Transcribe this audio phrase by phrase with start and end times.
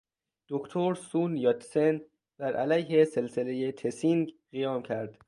[0.51, 1.95] دکتر سون یاتسن
[2.37, 5.11] بر علیه سلسلهٔ تسینگ قیام کرد.